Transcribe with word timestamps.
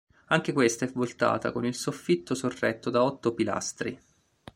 Anche 0.29 0.51
questa 0.51 0.85
è 0.85 0.91
voltata 0.95 1.51
con 1.51 1.63
il 1.63 1.75
soffitto 1.75 2.33
sorretto 2.33 2.89
da 2.89 3.03
otto 3.03 3.35
pilastri. 3.35 3.95